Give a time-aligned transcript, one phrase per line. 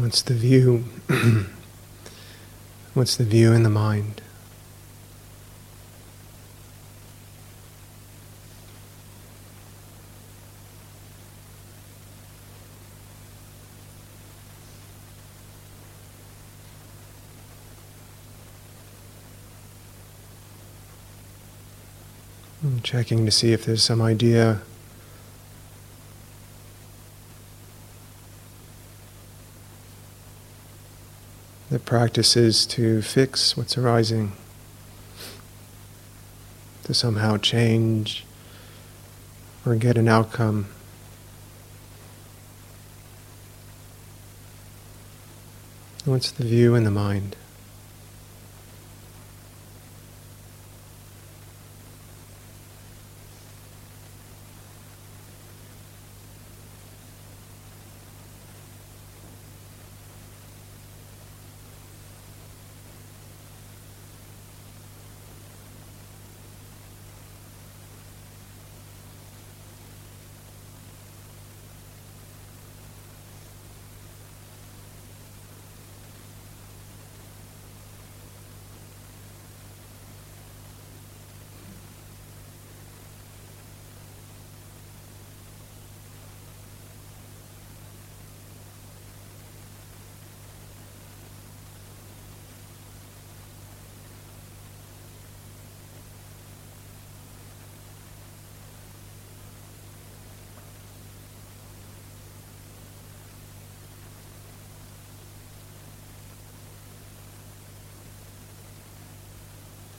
[0.00, 0.86] What's the view?
[2.94, 4.22] What's the view in the mind?
[22.64, 24.62] I'm checking to see if there's some idea
[31.70, 31.86] that
[32.36, 34.32] is to fix what's arising,
[36.84, 38.24] to somehow change
[39.64, 40.66] or get an outcome.
[46.04, 47.36] What's the view in the mind?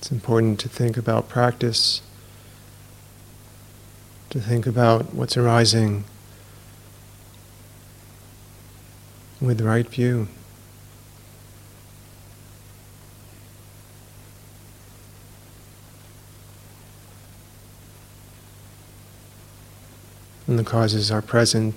[0.01, 2.01] It's important to think about practice,
[4.31, 6.05] to think about what's arising
[9.39, 10.27] with right view.
[20.47, 21.75] When the causes are present,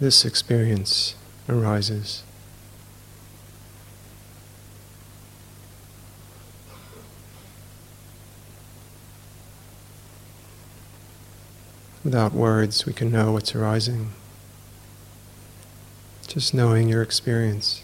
[0.00, 1.14] this experience
[1.48, 2.24] arises.
[12.04, 14.12] Without words, we can know what's arising.
[16.26, 17.82] Just knowing your experience.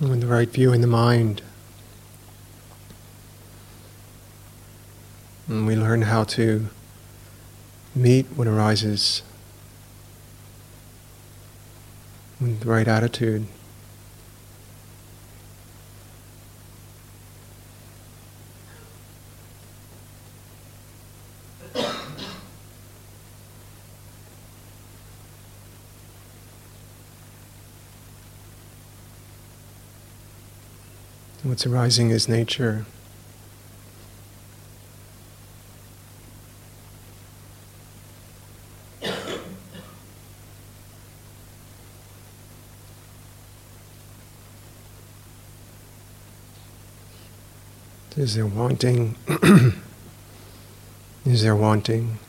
[0.00, 1.42] With the right view in the mind.
[5.46, 6.68] And we learn how to
[7.94, 9.22] meet what arises
[12.40, 13.46] with the right attitude.
[31.60, 32.86] What's arising is nature.
[48.16, 49.16] Is there wanting?
[51.26, 52.20] is there wanting?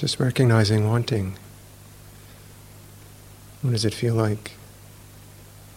[0.00, 1.36] Just recognizing wanting.
[3.60, 4.52] What does it feel like?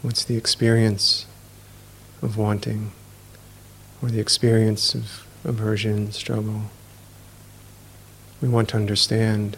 [0.02, 1.26] What's the experience
[2.22, 2.94] of wanting?
[4.02, 6.72] Or the experience of aversion, struggle?
[8.42, 9.58] We want to understand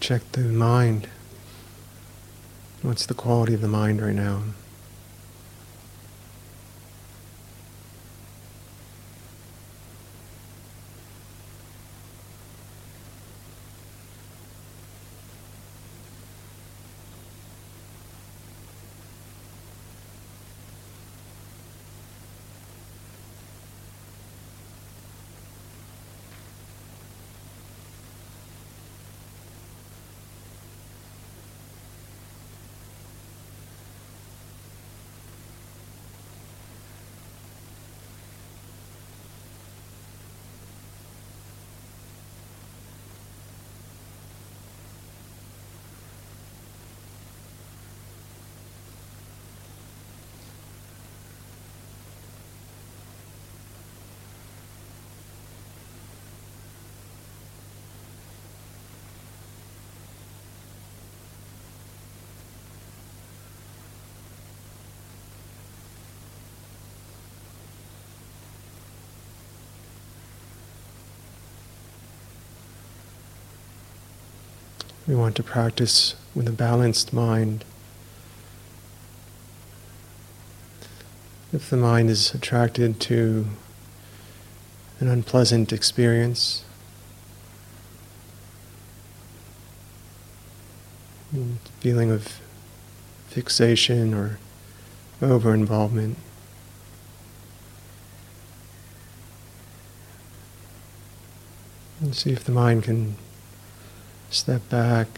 [0.00, 1.08] Check the mind.
[2.82, 4.42] What's the quality of the mind right now?
[75.08, 77.64] We want to practice with a balanced mind.
[81.50, 83.46] If the mind is attracted to
[85.00, 86.62] an unpleasant experience,
[91.80, 92.40] feeling of
[93.28, 94.38] fixation or
[95.22, 96.18] over involvement,
[102.02, 103.16] and see if the mind can
[104.30, 105.08] Step back.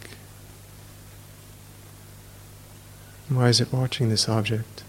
[3.29, 4.83] Why is it watching this object?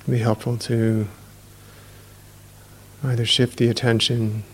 [0.00, 1.08] It can be helpful to
[3.04, 4.44] either shift the attention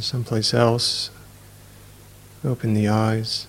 [0.00, 1.10] someplace else,
[2.44, 3.46] open the eyes.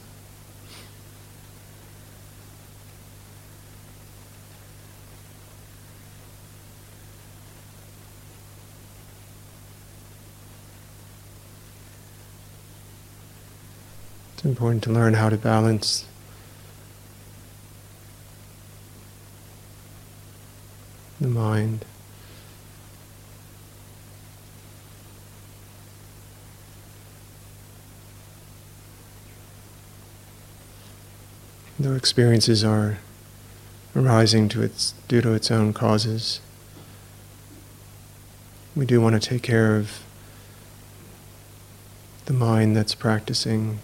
[14.57, 16.03] important to learn how to balance
[21.21, 21.85] the mind.
[31.79, 32.97] Though experiences are
[33.95, 36.41] arising to its, due to its own causes,
[38.75, 39.99] we do want to take care of
[42.25, 43.81] the mind that's practicing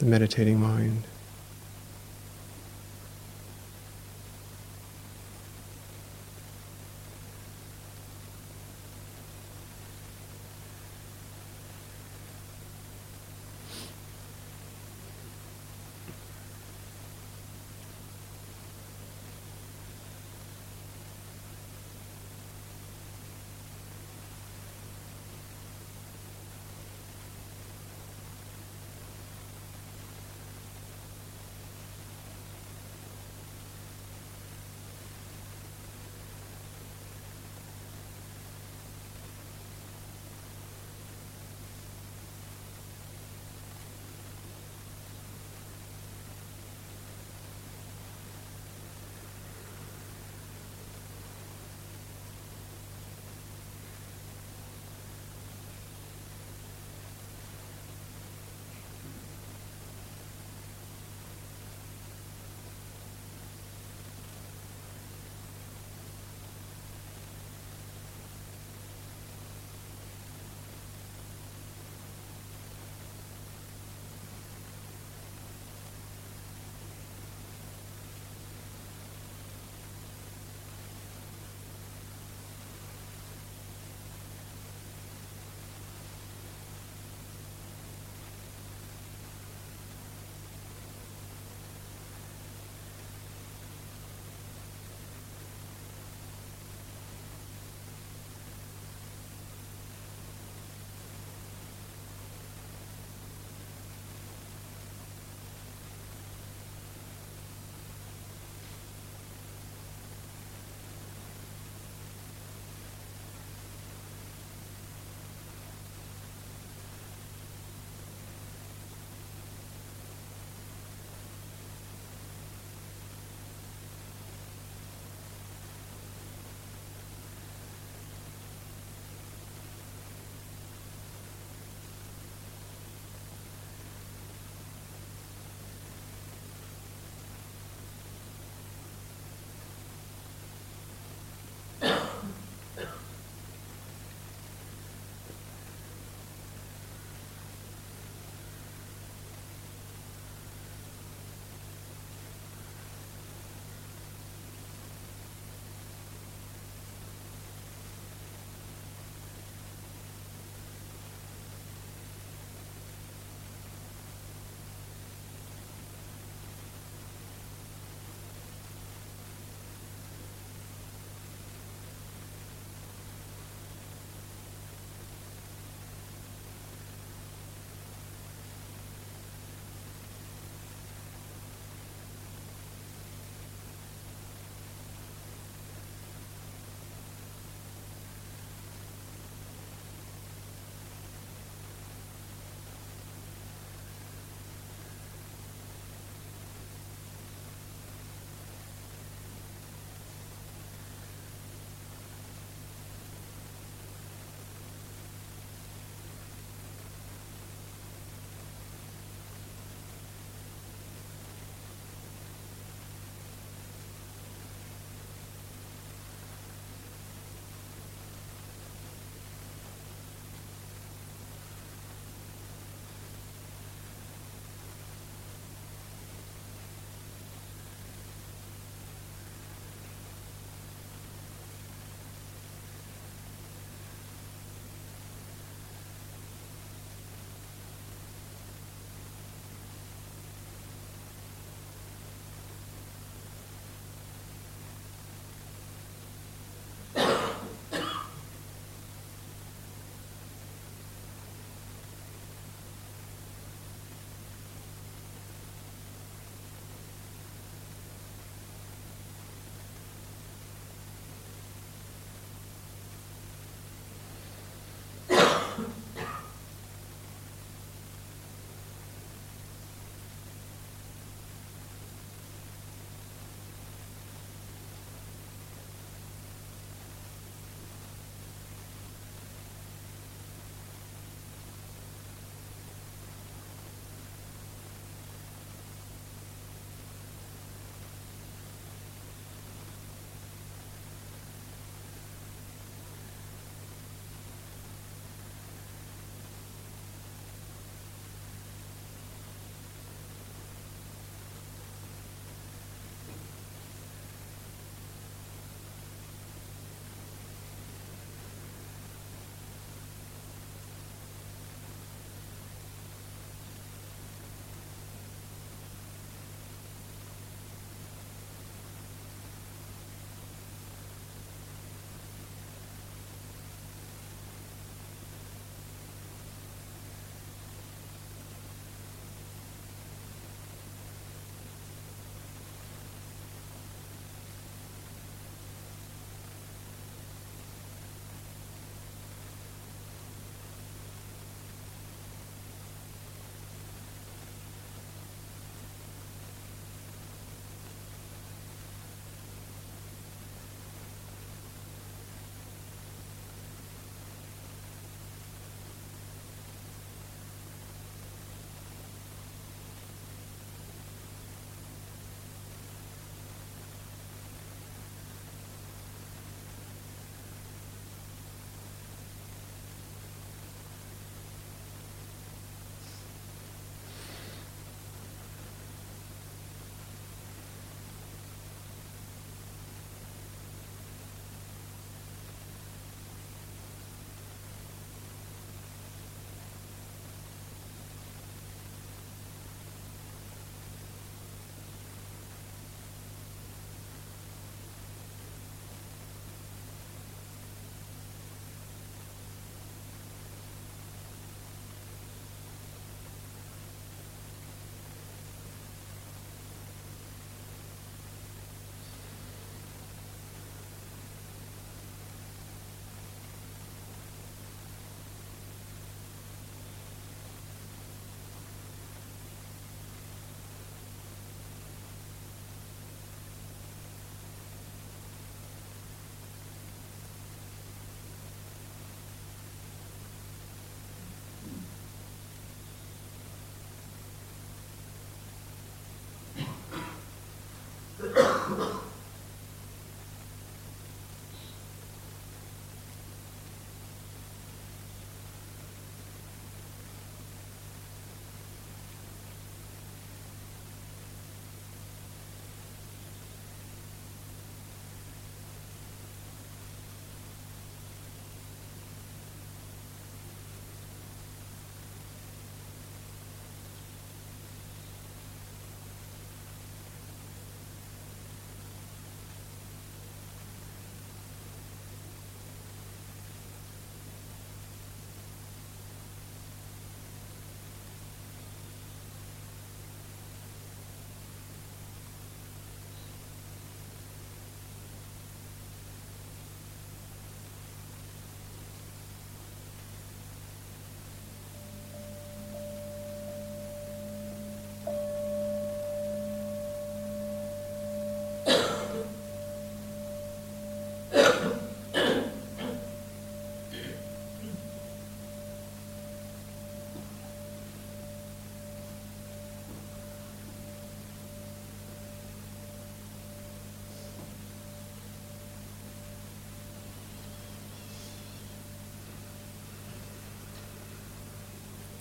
[0.00, 1.02] the meditating mind.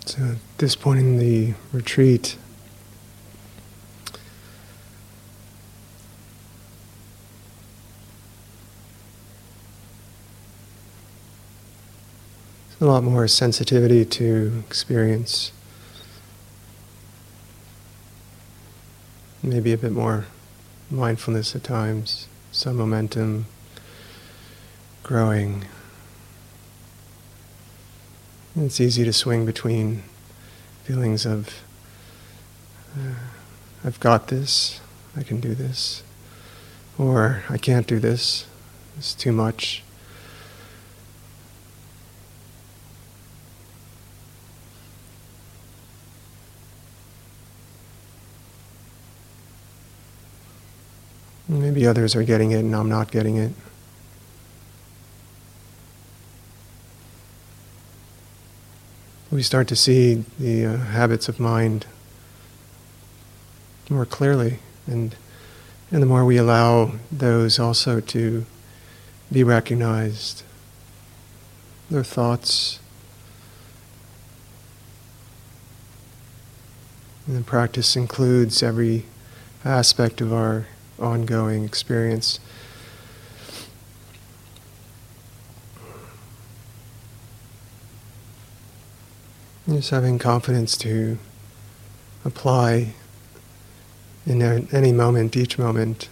[0.09, 2.35] So at this point in the retreat,
[12.81, 15.51] a lot more sensitivity to experience.
[19.43, 20.25] Maybe a bit more
[20.89, 23.45] mindfulness at times, some momentum
[25.03, 25.65] growing.
[28.61, 30.03] It's easy to swing between
[30.83, 31.61] feelings of,
[32.93, 33.13] uh,
[33.85, 34.81] I've got this,
[35.15, 36.03] I can do this,
[36.97, 38.47] or I can't do this,
[38.97, 39.81] it's too much.
[51.47, 53.53] Maybe others are getting it and I'm not getting it.
[59.31, 61.85] We start to see the uh, habits of mind
[63.87, 65.15] more clearly, and,
[65.91, 68.45] and the more we allow those also to
[69.31, 70.41] be recognized,
[71.91, 72.79] their thoughts,
[77.27, 79.05] and the practice includes every
[79.63, 80.65] aspect of our
[80.97, 82.39] ongoing experience.
[89.69, 91.17] Just having confidence to
[92.25, 92.93] apply
[94.25, 94.41] in
[94.73, 96.09] any moment, each moment,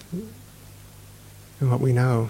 [1.59, 2.29] in what we know.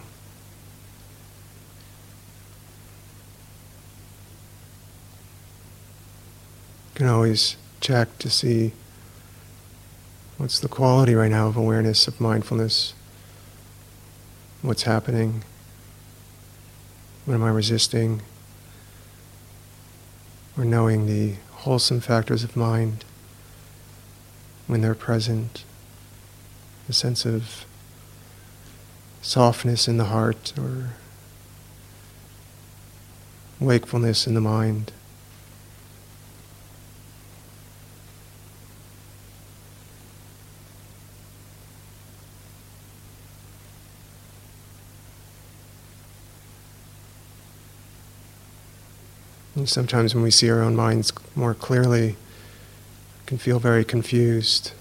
[6.94, 8.72] You can always check to see
[10.38, 12.94] What's the quality right now of awareness, of mindfulness?
[14.62, 15.44] What's happening?
[17.26, 18.22] What am I resisting?
[20.58, 23.06] Or knowing the wholesome factors of mind
[24.66, 25.64] when they're present,
[26.90, 27.66] a sense of
[29.22, 30.92] softness in the heart or
[33.60, 34.92] wakefulness in the mind.
[49.68, 52.16] And sometimes when we see our own minds more clearly,
[53.26, 54.72] can feel very confused.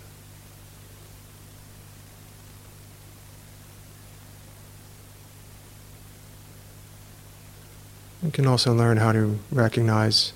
[8.22, 10.32] We can also learn how to recognize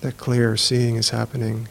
[0.00, 1.68] that clear seeing is happening.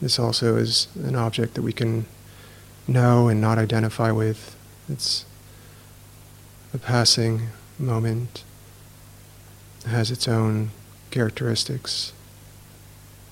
[0.00, 2.06] This also is an object that we can
[2.86, 4.54] know and not identify with.
[4.88, 5.24] It's
[6.72, 8.44] a passing moment
[9.86, 10.70] has its own
[11.10, 12.12] characteristics,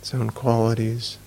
[0.01, 1.19] its own qualities.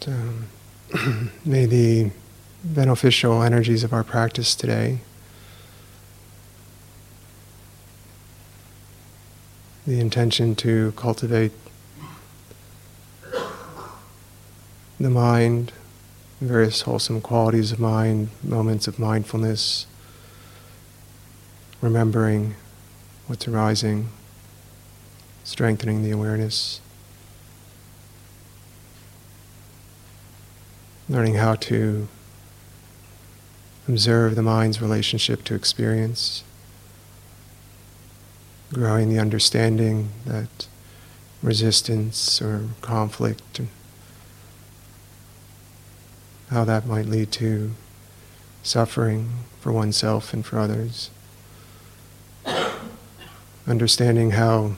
[0.00, 0.14] So,
[1.44, 2.12] may the
[2.62, 5.00] beneficial energies of our practice today
[9.86, 11.52] the intention to cultivate
[14.98, 15.72] the mind,
[16.40, 19.86] various wholesome qualities of mind, moments of mindfulness,
[21.80, 22.56] remembering
[23.28, 24.08] what's arising,
[25.44, 26.80] strengthening the awareness,
[31.08, 32.08] learning how to
[33.86, 36.42] observe the mind's relationship to experience
[38.72, 40.66] growing the understanding that
[41.42, 43.68] resistance or conflict, and
[46.50, 47.72] how that might lead to
[48.62, 51.10] suffering for oneself and for others.
[53.66, 54.76] Understanding how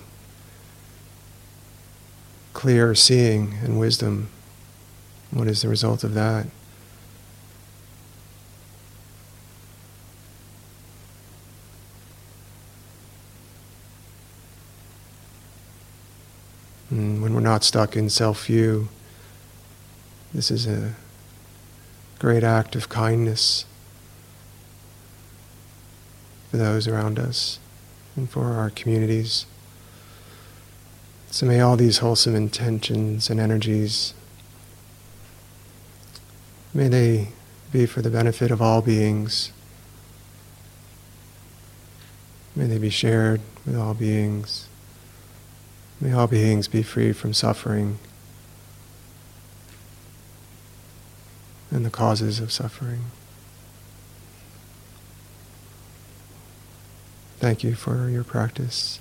[2.52, 4.28] clear seeing and wisdom,
[5.30, 6.46] what is the result of that?
[16.90, 18.88] And when we're not stuck in self view,
[20.32, 20.94] this is a
[22.20, 23.64] great act of kindness
[26.52, 27.58] for those around us
[28.14, 29.44] and for our communities.
[31.32, 34.14] So may all these wholesome intentions and energies,
[36.72, 37.30] may they
[37.72, 39.50] be for the benefit of all beings.
[42.54, 44.67] May they be shared with all beings
[46.00, 47.98] May all beings be free from suffering
[51.70, 53.04] and the causes of suffering.
[57.38, 59.00] Thank you for your practice.